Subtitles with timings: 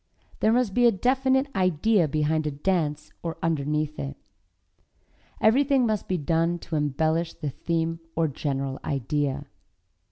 [0.39, 4.17] There must be a definite idea behind a dance or underneath it.
[5.39, 9.45] Everything must be done to embellish the theme or general idea.